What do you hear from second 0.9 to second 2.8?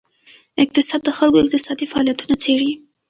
د خلکو اقتصادي فعالیتونه څیړي.